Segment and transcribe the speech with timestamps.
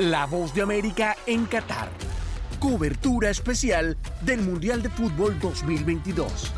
[0.00, 1.88] La voz de América en Qatar.
[2.60, 6.52] Cobertura especial del Mundial de Fútbol 2022.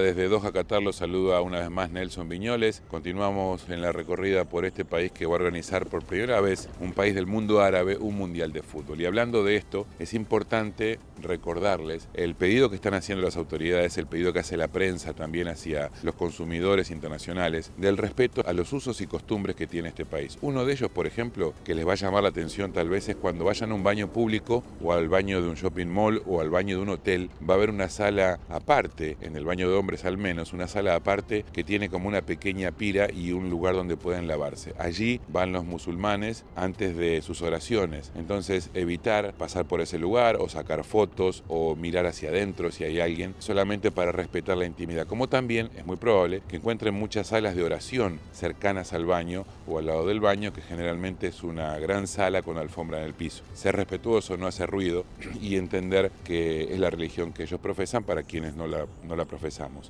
[0.00, 2.82] Desde Doha, Qatar, los saluda una vez más Nelson Viñoles.
[2.88, 6.92] Continuamos en la recorrida por este país que va a organizar por primera vez un
[6.92, 9.00] país del mundo árabe un mundial de fútbol.
[9.00, 14.06] Y hablando de esto, es importante recordarles el pedido que están haciendo las autoridades, el
[14.06, 19.00] pedido que hace la prensa también hacia los consumidores internacionales, del respeto a los usos
[19.00, 20.38] y costumbres que tiene este país.
[20.42, 23.16] Uno de ellos, por ejemplo, que les va a llamar la atención tal vez es
[23.16, 26.50] cuando vayan a un baño público o al baño de un shopping mall o al
[26.50, 30.06] baño de un hotel, va a haber una sala aparte en el baño de hombres
[30.06, 33.98] al menos, una sala aparte que tiene como una pequeña pira y un lugar donde
[33.98, 34.72] pueden lavarse.
[34.78, 38.10] Allí van los musulmanes antes de sus oraciones.
[38.14, 42.98] Entonces evitar pasar por ese lugar o sacar fotos o mirar hacia adentro si hay
[42.98, 45.06] alguien, solamente para respetar la intimidad.
[45.06, 49.80] Como también es muy probable que encuentren muchas salas de oración cercanas al baño o
[49.80, 53.44] al lado del baño, que generalmente es una gran sala con alfombra en el piso.
[53.52, 55.04] Ser respetuoso, no hacer ruido
[55.42, 59.26] y entender que es la religión que ellos profesan para quienes no la, no la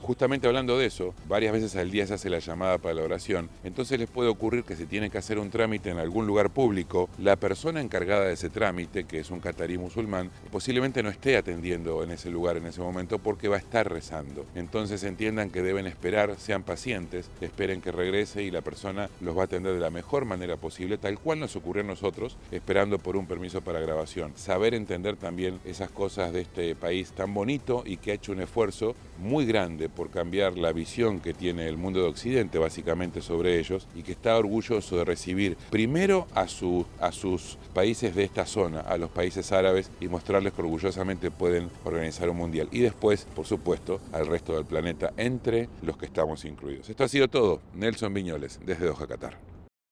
[0.00, 3.48] Justamente hablando de eso, varias veces al día se hace la llamada para la oración,
[3.64, 7.08] entonces les puede ocurrir que si tienen que hacer un trámite en algún lugar público,
[7.18, 12.02] la persona encargada de ese trámite, que es un catarí musulmán, posiblemente no esté atendiendo
[12.02, 14.46] en ese lugar en ese momento porque va a estar rezando.
[14.54, 19.42] Entonces entiendan que deben esperar, sean pacientes, esperen que regrese y la persona los va
[19.42, 23.16] a atender de la mejor manera posible, tal cual nos ocurrió a nosotros, esperando por
[23.16, 24.32] un permiso para grabación.
[24.36, 28.40] Saber entender también esas cosas de este país tan bonito y que ha hecho un
[28.40, 29.44] esfuerzo muy
[29.94, 34.12] por cambiar la visión que tiene el mundo de Occidente básicamente sobre ellos y que
[34.12, 36.46] está orgulloso de recibir primero a,
[37.00, 41.68] a sus países de esta zona, a los países árabes y mostrarles que orgullosamente pueden
[41.84, 42.68] organizar un mundial.
[42.72, 46.88] Y después, por supuesto, al resto del planeta, entre los que estamos incluidos.
[46.88, 47.60] Esto ha sido todo.
[47.74, 49.59] Nelson Viñoles, desde Doha, Qatar.